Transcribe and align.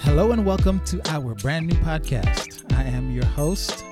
Hello 0.00 0.32
and 0.32 0.44
welcome 0.44 0.80
to 0.86 1.00
our 1.10 1.34
brand 1.36 1.66
new 1.68 1.76
podcast. 1.76 2.72
I 2.74 2.82
am 2.82 3.10
your 3.10 3.24
host, 3.24 3.84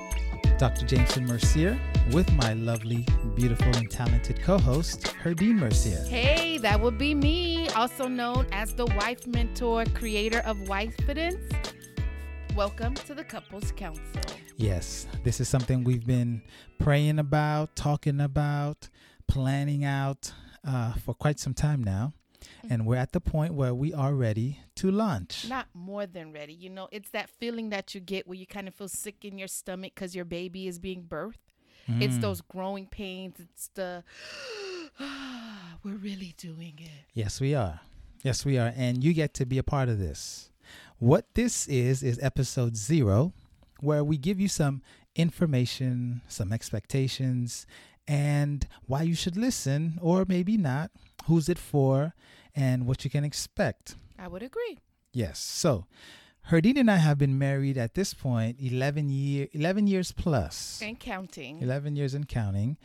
Dr. 0.57 0.85
Jameson 0.85 1.25
Mercier, 1.25 1.79
with 2.11 2.31
my 2.33 2.53
lovely, 2.53 3.05
beautiful, 3.35 3.73
and 3.75 3.89
talented 3.89 4.41
co 4.41 4.57
host, 4.57 5.03
Herdine 5.23 5.55
Mercier. 5.55 6.03
Hey, 6.05 6.57
that 6.57 6.81
would 6.81 6.97
be 6.97 7.15
me, 7.15 7.69
also 7.69 8.07
known 8.07 8.47
as 8.51 8.73
the 8.73 8.85
wife 8.85 9.25
mentor, 9.27 9.85
creator 9.93 10.39
of 10.39 10.57
Wifeidence. 10.57 11.53
Welcome 12.55 12.95
to 12.95 13.13
the 13.13 13.23
Couples 13.23 13.71
Council. 13.71 14.21
Yes, 14.57 15.07
this 15.23 15.39
is 15.39 15.47
something 15.47 15.83
we've 15.83 16.05
been 16.05 16.41
praying 16.79 17.19
about, 17.19 17.75
talking 17.75 18.19
about, 18.19 18.89
planning 19.27 19.85
out 19.85 20.33
uh, 20.67 20.93
for 20.93 21.13
quite 21.13 21.39
some 21.39 21.53
time 21.53 21.83
now. 21.83 22.13
And 22.69 22.85
we're 22.85 22.97
at 22.97 23.11
the 23.11 23.21
point 23.21 23.53
where 23.53 23.73
we 23.73 23.93
are 23.93 24.13
ready 24.13 24.59
to 24.75 24.91
launch. 24.91 25.47
Not 25.47 25.67
more 25.73 26.05
than 26.05 26.31
ready. 26.31 26.53
You 26.53 26.69
know, 26.69 26.87
it's 26.91 27.09
that 27.11 27.29
feeling 27.29 27.69
that 27.69 27.93
you 27.95 28.01
get 28.01 28.27
where 28.27 28.37
you 28.37 28.47
kind 28.47 28.67
of 28.67 28.75
feel 28.75 28.87
sick 28.87 29.23
in 29.23 29.37
your 29.37 29.47
stomach 29.47 29.93
because 29.95 30.15
your 30.15 30.25
baby 30.25 30.67
is 30.67 30.79
being 30.79 31.03
birthed. 31.03 31.35
Mm. 31.89 32.01
It's 32.01 32.17
those 32.17 32.41
growing 32.41 32.87
pains. 32.87 33.35
It's 33.39 33.69
the, 33.73 34.03
we're 35.83 35.95
really 35.95 36.33
doing 36.37 36.73
it. 36.77 37.05
Yes, 37.13 37.39
we 37.39 37.55
are. 37.55 37.81
Yes, 38.23 38.45
we 38.45 38.57
are. 38.57 38.73
And 38.75 39.03
you 39.03 39.13
get 39.13 39.33
to 39.35 39.45
be 39.45 39.57
a 39.57 39.63
part 39.63 39.89
of 39.89 39.99
this. 39.99 40.51
What 40.97 41.25
this 41.33 41.67
is, 41.67 42.03
is 42.03 42.19
episode 42.21 42.75
zero, 42.75 43.33
where 43.79 44.03
we 44.03 44.17
give 44.17 44.39
you 44.39 44.49
some 44.49 44.81
information, 45.15 46.21
some 46.27 46.51
expectations, 46.51 47.65
and 48.07 48.67
why 48.87 49.03
you 49.03 49.15
should 49.15 49.37
listen 49.37 49.97
or 50.01 50.25
maybe 50.27 50.57
not, 50.57 50.91
who's 51.25 51.49
it 51.49 51.59
for, 51.59 52.13
and 52.55 52.85
what 52.85 53.03
you 53.03 53.09
can 53.09 53.23
expect. 53.23 53.95
I 54.17 54.27
would 54.27 54.43
agree. 54.43 54.79
Yes. 55.13 55.39
So, 55.39 55.85
Herdine 56.49 56.77
and 56.77 56.89
I 56.89 56.97
have 56.97 57.17
been 57.17 57.37
married 57.37 57.77
at 57.77 57.93
this 57.93 58.13
point 58.13 58.57
11 58.59 59.09
year 59.09 59.47
11 59.53 59.87
years 59.87 60.11
plus. 60.11 60.81
And 60.83 60.99
counting. 60.99 61.61
11 61.61 61.95
years 61.95 62.13
and 62.13 62.27
counting. 62.27 62.77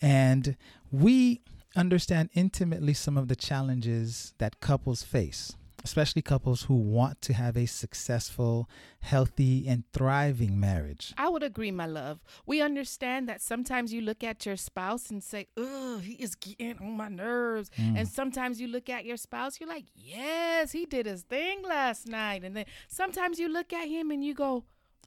And 0.00 0.56
we 0.90 1.40
understand 1.76 2.30
intimately 2.34 2.94
some 2.94 3.16
of 3.16 3.28
the 3.28 3.36
challenges 3.36 4.34
that 4.38 4.60
couples 4.60 5.02
face 5.02 5.52
especially 5.84 6.22
couples 6.22 6.62
who 6.62 6.74
want 6.74 7.20
to 7.22 7.32
have 7.32 7.56
a 7.56 7.66
successful, 7.66 8.68
healthy, 9.00 9.66
and 9.66 9.84
thriving 9.92 10.58
marriage. 10.58 11.12
I 11.16 11.28
would 11.28 11.42
agree, 11.42 11.70
my 11.70 11.86
love. 11.86 12.20
We 12.46 12.60
understand 12.60 13.28
that 13.28 13.40
sometimes 13.40 13.92
you 13.92 14.00
look 14.00 14.22
at 14.22 14.46
your 14.46 14.56
spouse 14.56 15.10
and 15.10 15.22
say, 15.22 15.48
"Oh, 15.56 15.98
he 15.98 16.14
is 16.14 16.34
getting 16.34 16.78
on 16.78 16.96
my 16.96 17.08
nerves," 17.08 17.70
mm. 17.78 17.96
and 17.96 18.08
sometimes 18.08 18.60
you 18.60 18.68
look 18.68 18.88
at 18.88 19.04
your 19.04 19.16
spouse, 19.16 19.60
you're 19.60 19.68
like, 19.68 19.86
"Yes, 19.94 20.72
he 20.72 20.86
did 20.86 21.06
his 21.06 21.22
thing 21.22 21.62
last 21.62 22.06
night," 22.06 22.44
and 22.44 22.56
then 22.56 22.66
sometimes 22.88 23.38
you 23.38 23.48
look 23.48 23.72
at 23.72 23.88
him 23.88 24.10
and 24.10 24.24
you 24.24 24.34
go. 24.34 24.64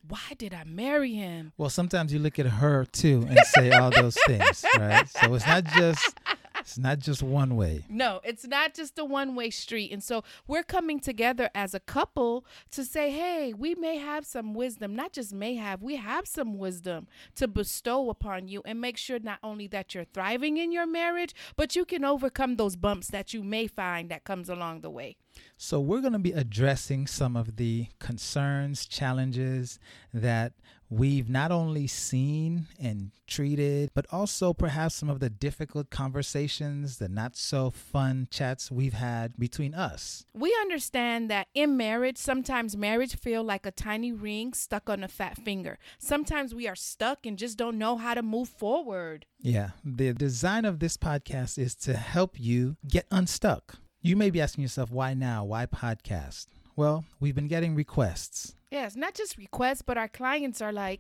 Why 0.08 0.36
did 0.38 0.54
I 0.54 0.66
marry 0.66 1.16
him? 1.16 1.52
Well, 1.58 1.72
sometimes 1.72 2.14
you 2.14 2.20
look 2.20 2.38
at 2.38 2.46
her 2.46 2.86
too 2.86 3.26
and 3.28 3.40
say 3.40 3.72
all 3.72 3.90
those 3.90 4.16
things, 4.28 4.64
right? 4.78 5.10
So 5.10 5.34
it's 5.34 5.48
not 5.48 5.64
just 5.66 6.16
it's 6.66 6.80
not 6.80 6.98
just 6.98 7.22
one 7.22 7.56
way. 7.56 7.86
No, 7.90 8.22
it's 8.24 8.48
not 8.48 8.74
just 8.74 8.98
a 8.98 9.06
one 9.06 9.36
way 9.36 9.52
street. 9.52 9.92
And 9.92 10.04
so 10.04 10.24
we're 10.48 10.64
coming 10.64 11.00
together 11.00 11.52
as 11.54 11.76
a 11.76 11.80
couple 11.80 12.44
to 12.72 12.84
say, 12.84 13.12
hey, 13.12 13.54
we 13.54 13.76
may 13.76 13.98
have 13.98 14.26
some 14.26 14.56
wisdom, 14.56 14.96
not 14.96 15.14
just 15.14 15.32
may 15.32 15.54
have, 15.58 15.84
we 15.84 15.98
have 15.98 16.28
some 16.28 16.58
wisdom 16.58 17.06
to 17.36 17.48
bestow 17.48 18.10
upon 18.10 18.48
you 18.48 18.64
and 18.66 18.82
make 18.82 18.98
sure 18.98 19.20
not 19.20 19.38
only 19.44 19.68
that 19.68 19.94
you're 19.94 20.06
thriving 20.06 20.58
in 20.58 20.72
your 20.72 20.88
marriage, 20.88 21.36
but 21.56 21.76
you 21.76 21.86
can 21.86 22.04
overcome 22.04 22.56
those 22.56 22.76
bumps 22.76 23.10
that 23.10 23.32
you 23.32 23.44
may 23.44 23.68
find 23.68 24.10
that 24.10 24.24
comes 24.24 24.50
along 24.50 24.82
the 24.82 24.90
way. 24.90 25.18
So, 25.58 25.80
we're 25.80 26.02
going 26.02 26.14
to 26.14 26.20
be 26.20 26.32
addressing 26.32 27.08
some 27.08 27.36
of 27.36 27.58
the 27.58 27.88
concerns, 28.00 28.86
challenges 28.86 29.80
that 30.14 30.54
we've 30.90 31.30
not 31.30 31.52
only 31.52 31.88
seen 31.88 32.68
and 32.80 33.12
treated, 33.28 33.92
but 33.94 34.06
also 34.12 34.54
perhaps 34.54 34.96
some 34.96 35.10
of 35.10 35.20
the 35.20 35.30
difficult 35.30 35.90
conversations, 35.90 36.98
the 36.98 37.10
not 37.10 37.36
so 37.36 37.70
fun 37.70 38.28
chats 38.30 38.72
we've 38.72 38.94
had 38.94 39.38
between 39.38 39.74
us. 39.74 40.26
We 40.34 40.56
understand 40.62 41.30
that 41.32 41.48
in 41.54 41.78
marriage, 41.78 42.18
sometimes 42.18 42.78
marriage 42.78 43.16
feel 43.16 43.44
like 43.44 43.66
a 43.66 43.72
tiny 43.72 44.12
ring 44.12 44.54
stuck 44.54 44.90
on 44.90 45.04
a 45.04 45.08
fat 45.08 45.38
finger. 45.38 45.78
Sometimes 45.98 46.54
we 46.54 46.68
are 46.68 46.76
stuck 46.76 47.26
and 47.26 47.38
just 47.38 47.58
don't 47.58 47.78
know 47.78 47.98
how 47.98 48.14
to 48.14 48.22
move 48.22 48.50
forward. 48.50 49.26
Yeah, 49.40 49.72
the 49.84 50.14
design 50.14 50.66
of 50.66 50.80
this 50.80 50.98
podcast 50.98 51.58
is 51.58 51.76
to 51.76 51.94
help 51.94 52.40
you 52.40 52.78
get 52.88 53.06
unstuck. 53.12 53.76
You 54.02 54.16
may 54.16 54.30
be 54.30 54.40
asking 54.40 54.62
yourself, 54.62 54.92
why 54.92 55.14
now? 55.16 55.44
Why 55.46 55.66
podcast? 55.66 56.48
Well, 56.76 57.06
we've 57.20 57.34
been 57.36 57.48
getting 57.48 57.74
requests. 57.74 58.56
Yes, 58.76 58.98
not 58.98 59.14
just 59.14 59.38
requests, 59.38 59.82
but 59.82 59.98
our 59.98 60.10
clients 60.10 60.62
are 60.62 60.74
like, 60.74 61.00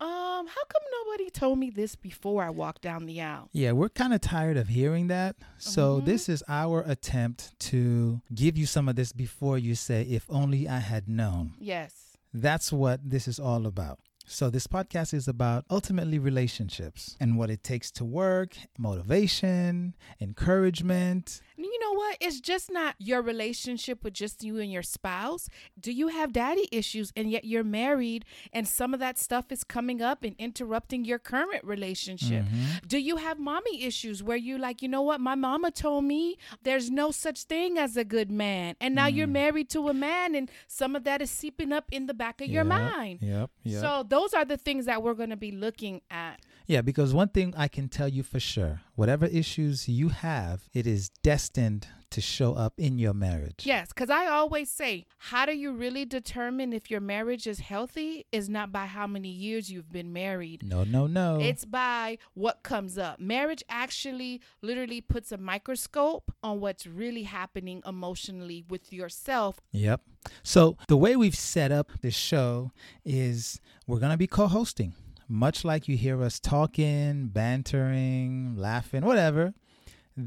um, 0.00 0.46
how 0.46 0.64
come 0.72 0.82
nobody 1.04 1.28
told 1.28 1.58
me 1.58 1.68
this 1.68 1.94
before 1.94 2.42
I 2.42 2.48
walked 2.48 2.80
down 2.80 3.04
the 3.04 3.20
aisle? 3.20 3.50
Yeah, 3.52 3.72
we're 3.72 3.90
kind 3.90 4.14
of 4.14 4.22
tired 4.22 4.56
of 4.56 4.68
hearing 4.68 5.08
that. 5.08 5.36
So 5.58 5.96
mm-hmm. 5.96 6.06
this 6.06 6.30
is 6.30 6.42
our 6.48 6.82
attempt 6.86 7.60
to 7.68 8.22
give 8.34 8.56
you 8.56 8.64
some 8.64 8.88
of 8.88 8.96
this 8.96 9.12
before 9.12 9.58
you 9.58 9.74
say, 9.74 10.00
if 10.04 10.24
only 10.30 10.66
I 10.66 10.78
had 10.78 11.10
known. 11.10 11.52
Yes. 11.58 12.16
That's 12.32 12.72
what 12.72 13.00
this 13.04 13.28
is 13.28 13.38
all 13.38 13.66
about. 13.66 13.98
So, 14.26 14.48
this 14.48 14.66
podcast 14.66 15.12
is 15.12 15.26
about 15.26 15.64
ultimately 15.70 16.18
relationships 16.18 17.16
and 17.18 17.36
what 17.36 17.50
it 17.50 17.64
takes 17.64 17.90
to 17.92 18.04
work, 18.04 18.56
motivation, 18.78 19.96
encouragement. 20.20 21.40
You 21.56 21.78
know 21.80 21.94
what? 21.94 22.16
It's 22.20 22.40
just 22.40 22.70
not 22.70 22.94
your 22.98 23.22
relationship 23.22 24.04
with 24.04 24.14
just 24.14 24.44
you 24.44 24.58
and 24.58 24.70
your 24.70 24.82
spouse. 24.82 25.48
Do 25.78 25.90
you 25.92 26.08
have 26.08 26.32
daddy 26.32 26.68
issues 26.70 27.12
and 27.16 27.30
yet 27.30 27.44
you're 27.44 27.64
married 27.64 28.24
and 28.52 28.68
some 28.68 28.94
of 28.94 29.00
that 29.00 29.18
stuff 29.18 29.50
is 29.50 29.64
coming 29.64 30.00
up 30.00 30.22
and 30.22 30.36
interrupting 30.38 31.04
your 31.04 31.18
current 31.18 31.64
relationship? 31.64 32.44
Mm-hmm. 32.44 32.86
Do 32.86 32.98
you 32.98 33.16
have 33.16 33.38
mommy 33.38 33.82
issues 33.82 34.22
where 34.22 34.36
you're 34.36 34.58
like, 34.58 34.80
you 34.80 34.88
know 34.88 35.02
what? 35.02 35.20
My 35.20 35.34
mama 35.34 35.70
told 35.70 36.04
me 36.04 36.38
there's 36.62 36.90
no 36.90 37.10
such 37.10 37.44
thing 37.44 37.78
as 37.78 37.96
a 37.96 38.04
good 38.04 38.30
man. 38.30 38.76
And 38.80 38.94
now 38.94 39.08
mm. 39.08 39.16
you're 39.16 39.26
married 39.26 39.70
to 39.70 39.88
a 39.88 39.94
man 39.94 40.34
and 40.34 40.50
some 40.66 40.94
of 40.94 41.04
that 41.04 41.20
is 41.20 41.30
seeping 41.30 41.72
up 41.72 41.86
in 41.90 42.06
the 42.06 42.14
back 42.14 42.40
of 42.40 42.46
yep, 42.46 42.54
your 42.54 42.64
mind. 42.64 43.18
Yep. 43.22 43.50
Yep. 43.64 43.80
So, 43.80 44.04
those 44.10 44.34
are 44.34 44.44
the 44.44 44.56
things 44.56 44.84
that 44.86 45.02
we're 45.02 45.14
going 45.14 45.30
to 45.30 45.36
be 45.36 45.52
looking 45.52 46.02
at. 46.10 46.40
Yeah, 46.66 46.82
because 46.82 47.14
one 47.14 47.28
thing 47.28 47.54
I 47.56 47.68
can 47.68 47.88
tell 47.88 48.08
you 48.08 48.22
for 48.22 48.38
sure 48.38 48.82
whatever 48.94 49.24
issues 49.24 49.88
you 49.88 50.10
have, 50.10 50.68
it 50.74 50.86
is 50.86 51.08
destined 51.22 51.88
to 52.10 52.20
show 52.20 52.54
up 52.54 52.74
in 52.78 52.98
your 52.98 53.14
marriage. 53.14 53.64
Yes, 53.64 53.88
because 53.88 54.10
I 54.10 54.26
always 54.26 54.70
say, 54.70 55.06
how 55.18 55.46
do 55.46 55.52
you 55.52 55.72
really 55.72 56.04
determine 56.04 56.72
if 56.72 56.90
your 56.90 57.00
marriage 57.00 57.46
is 57.46 57.60
healthy? 57.60 58.26
Is 58.32 58.48
not 58.48 58.72
by 58.72 58.86
how 58.86 59.06
many 59.06 59.28
years 59.28 59.70
you've 59.70 59.92
been 59.92 60.12
married. 60.12 60.62
No, 60.62 60.84
no, 60.84 61.06
no. 61.06 61.38
It's 61.40 61.64
by 61.64 62.18
what 62.34 62.62
comes 62.62 62.98
up. 62.98 63.20
Marriage 63.20 63.62
actually 63.68 64.40
literally 64.62 65.00
puts 65.00 65.32
a 65.32 65.38
microscope 65.38 66.32
on 66.42 66.60
what's 66.60 66.86
really 66.86 67.24
happening 67.24 67.82
emotionally 67.86 68.64
with 68.68 68.92
yourself. 68.92 69.60
Yep. 69.72 70.02
So 70.42 70.76
the 70.88 70.96
way 70.96 71.16
we've 71.16 71.36
set 71.36 71.72
up 71.72 71.90
this 72.02 72.14
show 72.14 72.72
is 73.04 73.60
we're 73.86 74.00
going 74.00 74.12
to 74.12 74.18
be 74.18 74.26
co 74.26 74.46
hosting. 74.46 74.94
Much 75.28 75.64
like 75.64 75.86
you 75.86 75.96
hear 75.96 76.20
us 76.22 76.40
talking, 76.40 77.28
bantering, 77.28 78.56
laughing, 78.56 79.04
whatever 79.04 79.54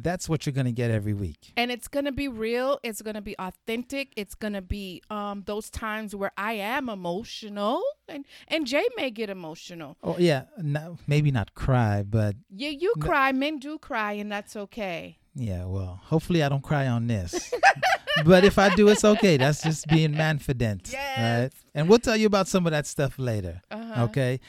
that's 0.02 0.30
what 0.30 0.46
you're 0.46 0.54
going 0.54 0.66
to 0.66 0.72
get 0.72 0.90
every 0.90 1.14
week. 1.14 1.52
And 1.58 1.70
it's 1.70 1.88
going 1.88 2.06
to 2.06 2.12
be 2.12 2.28
real. 2.28 2.80
It's 2.84 3.02
going 3.02 3.16
to 3.16 3.22
be 3.22 3.36
authentic. 3.38 4.14
It's 4.16 4.34
going 4.34 4.54
to 4.54 4.62
be 4.62 5.02
um, 5.10 5.44
those 5.46 5.70
times 5.70 6.16
where 6.16 6.32
I 6.38 6.54
am 6.54 6.90
emotional 6.90 7.84
and, 8.08 8.26
and 8.48 8.66
Jay 8.66 8.88
may 8.96 9.12
get 9.12 9.30
emotional. 9.30 9.98
Oh, 10.04 10.16
yeah. 10.18 10.46
No, 10.58 10.98
maybe 11.08 11.32
not 11.32 11.54
cry, 11.54 12.04
but. 12.04 12.36
Yeah, 12.50 12.70
you 12.70 12.94
no, 12.98 13.06
cry. 13.06 13.32
Men 13.32 13.60
do 13.60 13.78
cry, 13.78 14.14
and 14.14 14.32
that's 14.32 14.56
okay. 14.56 15.18
Yeah, 15.36 15.66
well, 15.66 16.00
hopefully 16.04 16.44
I 16.44 16.50
don't 16.50 16.64
cry 16.64 16.88
on 16.88 17.08
this. 17.08 17.54
but 18.26 18.44
if 18.44 18.60
I 18.60 18.74
do, 18.76 18.88
it's 18.90 19.04
okay. 19.04 19.38
That's 19.38 19.64
just 19.64 19.88
being 19.88 20.14
manfident. 20.14 20.92
Yes. 20.92 21.42
Right? 21.42 21.52
And 21.74 21.90
we'll 21.90 22.00
tell 22.00 22.18
you 22.18 22.28
about 22.28 22.48
some 22.48 22.66
of 22.66 22.72
that 22.72 22.86
stuff 22.86 23.18
later. 23.18 23.62
Uh-huh. 23.72 24.04
Okay. 24.06 24.40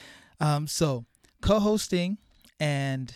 Um, 0.41 0.67
so 0.67 1.07
co 1.41 1.59
hosting 1.59 2.19
and 2.61 3.15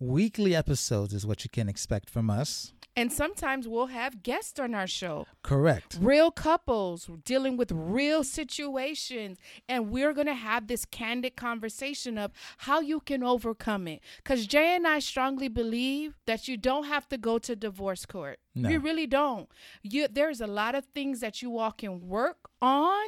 Weekly 0.00 0.54
episodes 0.54 1.12
is 1.12 1.26
what 1.26 1.42
you 1.42 1.50
can 1.50 1.68
expect 1.68 2.08
from 2.08 2.30
us. 2.30 2.72
And 2.94 3.12
sometimes 3.12 3.66
we'll 3.68 3.86
have 3.86 4.22
guests 4.22 4.58
on 4.58 4.74
our 4.74 4.86
show. 4.86 5.26
Correct. 5.42 5.98
Real 6.00 6.30
couples 6.30 7.08
dealing 7.24 7.56
with 7.56 7.70
real 7.72 8.24
situations. 8.24 9.38
And 9.68 9.90
we're 9.90 10.12
going 10.12 10.26
to 10.26 10.34
have 10.34 10.66
this 10.66 10.84
candid 10.84 11.36
conversation 11.36 12.18
of 12.18 12.32
how 12.58 12.80
you 12.80 13.00
can 13.00 13.22
overcome 13.22 13.86
it. 13.86 14.00
Because 14.16 14.46
Jay 14.46 14.74
and 14.74 14.86
I 14.86 14.98
strongly 14.98 15.48
believe 15.48 16.16
that 16.26 16.48
you 16.48 16.56
don't 16.56 16.84
have 16.84 17.08
to 17.08 17.18
go 17.18 17.38
to 17.38 17.54
divorce 17.54 18.04
court. 18.04 18.40
No. 18.54 18.68
You 18.68 18.80
really 18.80 19.06
don't. 19.06 19.48
You, 19.82 20.08
there's 20.08 20.40
a 20.40 20.48
lot 20.48 20.74
of 20.74 20.84
things 20.86 21.20
that 21.20 21.40
you 21.42 21.58
all 21.58 21.72
can 21.72 22.08
work 22.08 22.50
on 22.60 23.06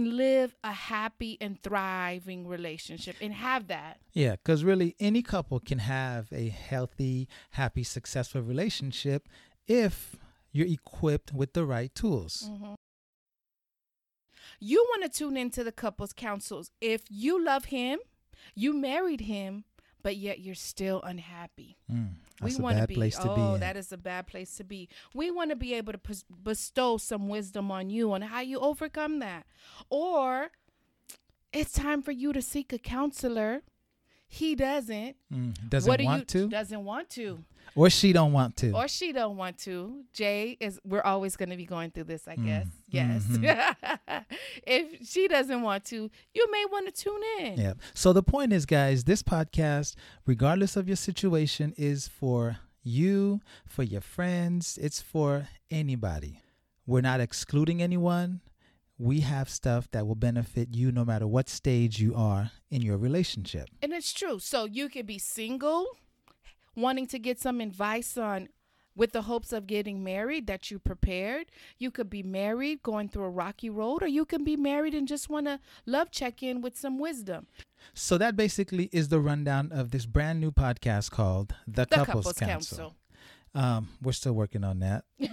and 0.00 0.16
live 0.16 0.54
a 0.64 0.72
happy 0.72 1.36
and 1.40 1.62
thriving 1.62 2.48
relationship 2.48 3.16
and 3.20 3.34
have 3.34 3.66
that. 3.68 3.98
Yeah, 4.12 4.32
because 4.32 4.64
really 4.64 4.96
any 4.98 5.22
couple 5.22 5.60
can 5.60 5.80
have 5.80 6.28
a 6.32 6.48
healthy, 6.48 7.28
happy, 7.50 7.82
successful 7.82 8.40
relationship 8.40 9.28
if 9.66 10.16
you're 10.52 10.66
equipped 10.66 11.34
with 11.34 11.52
the 11.52 11.66
right 11.66 11.94
tools. 11.94 12.48
Mm-hmm. 12.50 12.74
You 14.58 14.86
want 14.90 15.02
to 15.04 15.18
tune 15.18 15.36
into 15.36 15.62
the 15.62 15.72
couples 15.72 16.12
councils. 16.12 16.70
If 16.80 17.02
you 17.10 17.42
love 17.42 17.66
him, 17.66 17.98
you 18.54 18.72
married 18.72 19.22
him, 19.22 19.64
but 20.02 20.16
yet 20.16 20.40
you're 20.40 20.54
still 20.54 21.00
unhappy. 21.02 21.76
Mm, 21.90 22.14
that's 22.40 22.54
we 22.54 22.58
a 22.58 22.62
want 22.62 22.76
to 22.76 22.82
bad 22.82 22.88
be. 22.88 22.94
place 22.94 23.16
to 23.18 23.30
oh, 23.30 23.54
be. 23.54 23.60
that 23.60 23.76
is 23.76 23.92
a 23.92 23.98
bad 23.98 24.26
place 24.26 24.56
to 24.56 24.64
be. 24.64 24.88
We 25.14 25.30
want 25.30 25.50
to 25.50 25.56
be 25.56 25.74
able 25.74 25.92
to 25.92 25.98
pos- 25.98 26.24
bestow 26.42 26.96
some 26.98 27.28
wisdom 27.28 27.70
on 27.70 27.90
you 27.90 28.12
on 28.12 28.22
how 28.22 28.40
you 28.40 28.58
overcome 28.58 29.18
that, 29.20 29.46
or 29.88 30.50
it's 31.52 31.72
time 31.72 32.02
for 32.02 32.12
you 32.12 32.32
to 32.32 32.42
seek 32.42 32.72
a 32.72 32.78
counselor. 32.78 33.62
He 34.32 34.54
doesn't. 34.54 35.16
Mm, 35.34 35.68
doesn't 35.68 35.88
what 35.88 35.98
do 35.98 36.04
want 36.04 36.20
you 36.34 36.42
to, 36.42 36.48
doesn't 36.48 36.84
want 36.84 37.10
to, 37.10 37.42
or 37.74 37.90
she 37.90 38.12
don't 38.12 38.32
want 38.32 38.56
to. 38.58 38.70
or 38.70 38.86
she 38.86 39.12
don't 39.12 39.36
want 39.36 39.58
to. 39.58 40.04
Jay 40.12 40.56
is. 40.60 40.78
We're 40.84 41.02
always 41.02 41.36
going 41.36 41.50
to 41.50 41.56
be 41.56 41.66
going 41.66 41.90
through 41.90 42.04
this, 42.04 42.28
I 42.28 42.36
Mm, 42.36 42.44
guess. 42.46 42.66
Yes. 42.88 43.22
mhm. 43.24 44.24
if 44.66 45.06
she 45.08 45.26
doesn't 45.26 45.62
want 45.62 45.84
to, 45.86 46.08
you 46.32 46.50
may 46.52 46.64
want 46.70 46.86
to 46.86 46.92
tune 47.04 47.20
in. 47.40 47.58
Yeah. 47.58 47.72
So 47.92 48.12
the 48.12 48.22
point 48.22 48.52
is, 48.52 48.66
guys, 48.66 49.02
this 49.02 49.22
podcast, 49.22 49.96
regardless 50.26 50.76
of 50.76 50.86
your 50.86 50.96
situation, 50.96 51.74
is 51.76 52.06
for 52.06 52.58
you, 52.84 53.40
for 53.66 53.82
your 53.82 54.00
friends. 54.00 54.78
It's 54.80 55.00
for 55.02 55.48
anybody. 55.72 56.40
We're 56.86 57.00
not 57.02 57.20
excluding 57.20 57.82
anyone. 57.82 58.42
We 59.00 59.20
have 59.20 59.48
stuff 59.48 59.90
that 59.92 60.06
will 60.06 60.14
benefit 60.14 60.74
you 60.74 60.92
no 60.92 61.06
matter 61.06 61.26
what 61.26 61.48
stage 61.48 62.00
you 62.00 62.14
are 62.14 62.50
in 62.70 62.82
your 62.82 62.98
relationship. 62.98 63.70
And 63.80 63.94
it's 63.94 64.12
true. 64.12 64.38
So 64.38 64.66
you 64.66 64.90
could 64.90 65.06
be 65.06 65.18
single, 65.18 65.86
wanting 66.76 67.06
to 67.06 67.18
get 67.18 67.40
some 67.40 67.62
advice 67.62 68.18
on 68.18 68.50
with 68.94 69.12
the 69.12 69.22
hopes 69.22 69.54
of 69.54 69.66
getting 69.66 70.04
married 70.04 70.46
that 70.48 70.70
you 70.70 70.78
prepared. 70.78 71.46
You 71.78 71.90
could 71.90 72.10
be 72.10 72.22
married 72.22 72.82
going 72.82 73.08
through 73.08 73.24
a 73.24 73.30
rocky 73.30 73.70
road, 73.70 74.02
or 74.02 74.06
you 74.06 74.26
can 74.26 74.44
be 74.44 74.54
married 74.54 74.92
and 74.92 75.08
just 75.08 75.30
want 75.30 75.46
to 75.46 75.60
love 75.86 76.10
check 76.10 76.42
in 76.42 76.60
with 76.60 76.76
some 76.76 76.98
wisdom. 76.98 77.46
So 77.94 78.18
that 78.18 78.36
basically 78.36 78.90
is 78.92 79.08
the 79.08 79.18
rundown 79.18 79.72
of 79.72 79.92
this 79.92 80.04
brand 80.04 80.42
new 80.42 80.52
podcast 80.52 81.10
called 81.10 81.54
The, 81.66 81.86
The 81.86 81.96
Couples, 81.96 82.26
Couples 82.26 82.38
Council. 82.38 82.78
Council. 82.78 82.96
Um, 83.54 83.88
we're 84.02 84.12
still 84.12 84.34
working 84.34 84.62
on 84.62 84.80
that. 84.80 85.04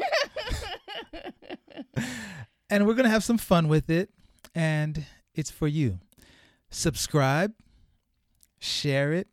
and 2.70 2.86
we're 2.86 2.94
going 2.94 3.06
to 3.06 3.10
have 3.10 3.24
some 3.24 3.38
fun 3.38 3.68
with 3.68 3.90
it. 3.90 4.10
And 4.56 5.06
it's 5.34 5.52
for 5.52 5.68
you. 5.68 6.00
Subscribe, 6.70 7.54
share 8.60 9.14
it, 9.14 9.28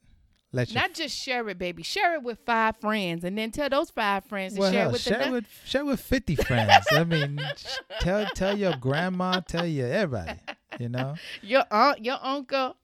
let 0.54 0.70
your 0.70 0.80
Not 0.80 0.94
just 0.94 1.16
share 1.16 1.48
it, 1.48 1.58
baby. 1.58 1.82
Share 1.82 2.14
it 2.14 2.22
with 2.22 2.38
five 2.46 2.76
friends, 2.76 3.24
and 3.24 3.36
then 3.36 3.50
tell 3.50 3.68
those 3.68 3.90
five 3.90 4.24
friends 4.24 4.54
to 4.54 4.60
well, 4.60 4.70
share 4.70 4.80
hell, 4.82 4.88
it 4.88 4.92
with 4.92 5.00
share 5.02 5.24
the. 5.24 5.32
with 5.32 5.44
share 5.64 5.84
with 5.84 6.00
fifty 6.00 6.36
friends. 6.36 6.86
I 6.92 7.02
mean, 7.02 7.40
tell 8.00 8.24
tell 8.26 8.56
your 8.56 8.76
grandma, 8.76 9.40
tell 9.40 9.66
your 9.66 9.88
everybody. 9.88 10.38
You 10.78 10.90
know, 10.90 11.16
your 11.42 11.64
aunt, 11.72 12.04
your 12.04 12.18
uncle. 12.22 12.76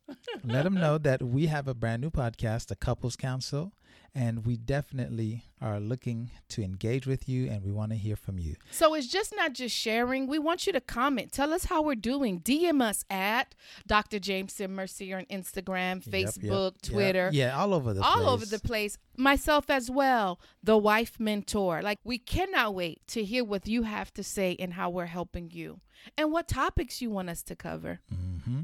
let 0.43 0.65
them 0.65 0.75
know 0.75 0.99
that 0.99 1.23
we 1.23 1.47
have 1.47 1.69
a 1.69 1.75
brand 1.75 2.03
new 2.03 2.11
podcast, 2.11 2.67
the 2.67 2.77
Couples 2.77 3.15
Council, 3.15 3.73
and 4.15 4.45
we 4.47 4.57
definitely 4.57 5.45
are 5.61 5.79
looking 5.79 6.31
to 6.49 6.63
engage 6.63 7.07
with 7.07 7.29
you, 7.29 7.49
and 7.51 7.63
we 7.63 7.71
want 7.71 7.93
to 7.93 7.99
hear 7.99 8.17
from 8.17 8.39
you. 8.39 8.57
So 8.71 8.95
it's 8.95 9.07
just 9.07 9.35
not 9.37 9.53
just 9.53 9.75
sharing. 9.77 10.27
We 10.27 10.39
want 10.39 10.67
you 10.67 10.73
to 10.73 10.81
comment. 10.81 11.33
Tell 11.33 11.53
us 11.53 11.65
how 11.67 11.83
we're 11.83 11.95
doing. 11.95 12.41
DM 12.41 12.83
us 12.83 13.05
at 13.11 13.55
Dr. 13.87 14.19
Jameson 14.19 14.75
Mercier 14.75 15.19
on 15.19 15.25
Instagram, 15.27 16.05
Yep, 16.07 16.15
yep, 16.15 16.29
Facebook, 16.35 16.73
yep. 16.73 16.83
Twitter. 16.83 17.31
yeah, 17.33 17.57
all 17.59 17.75
over 17.75 17.93
the 17.93 18.03
all 18.03 18.17
place. 18.17 18.29
over 18.29 18.47
the 18.47 18.59
place. 18.61 18.99
Myself 19.17 19.69
as 19.71 19.91
well, 19.91 20.41
the 20.63 20.79
wife 20.79 21.21
mentor. 21.21 21.83
Like, 21.83 21.99
we 22.05 22.19
cannot 22.19 22.75
wait 22.75 23.07
to 23.09 23.23
hear 23.23 23.45
what 23.45 23.69
you 23.69 23.83
have 23.83 24.13
to 24.15 24.23
say 24.23 24.57
and 24.59 24.75
how 24.75 24.89
we're 24.91 25.07
helping 25.07 25.51
you 25.51 25.81
and 26.17 26.33
what 26.33 26.49
topics 26.49 27.03
you 27.03 27.11
want 27.11 27.29
us 27.29 27.43
to 27.45 27.55
cover. 27.55 28.01
hmm 28.09 28.61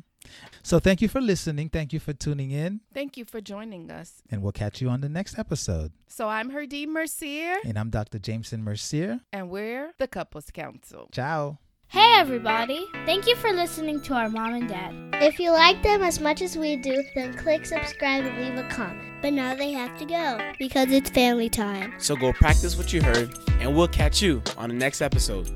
So 0.63 0.79
thank 0.79 1.01
you 1.01 1.09
for 1.09 1.21
listening. 1.21 1.69
Thank 1.69 1.93
you 1.93 2.01
for 2.01 2.13
tuning 2.13 2.51
in, 2.51 2.81
Thank 2.93 3.17
you 3.17 3.25
for 3.25 3.41
joining 3.41 3.91
us. 3.91 4.23
and 4.31 4.43
we'll 4.43 4.53
catch 4.53 4.81
you 4.81 4.89
on 4.89 5.01
the 5.01 5.09
next 5.09 5.39
episode. 5.39 5.93
So, 6.09 6.29
I'm 6.29 6.51
Herdee 6.51 6.87
Mercier, 6.87 7.57
And 7.65 7.79
I'm 7.79 7.91
Dr. 7.91 8.19
Jameson 8.19 8.63
Mercier. 8.65 9.21
and 9.33 9.51
we're 9.51 9.93
the 9.99 10.09
Couples 10.09 10.51
Council. 10.53 11.09
Ciao. 11.13 11.59
Hey 11.89 12.15
everybody! 12.19 12.85
Thank 13.05 13.29
you 13.29 13.37
for 13.37 13.53
listening 13.53 14.01
to 14.03 14.15
our 14.15 14.29
mom 14.29 14.55
and 14.55 14.69
dad. 14.69 14.93
If 15.23 15.39
you 15.39 15.53
like 15.53 15.85
them 15.85 16.03
as 16.03 16.19
much 16.19 16.43
as 16.43 16.57
we 16.59 16.75
do, 16.75 17.01
then 17.15 17.33
click 17.35 17.65
subscribe 17.65 18.25
and 18.25 18.37
leave 18.45 18.59
a 18.59 18.69
comment. 18.69 19.23
But 19.23 19.35
now 19.35 19.55
they 19.55 19.71
have 19.71 19.97
to 19.99 20.05
go 20.05 20.41
because 20.59 20.91
it's 20.91 21.09
family 21.11 21.49
time. 21.49 21.95
So 21.99 22.17
go 22.17 22.33
practice 22.33 22.77
what 22.77 22.93
you 22.93 23.03
heard, 23.03 23.33
and 23.61 23.77
we'll 23.77 23.87
catch 23.87 24.21
you 24.21 24.43
on 24.59 24.69
the 24.71 24.75
next 24.75 25.01
episode. 25.01 25.49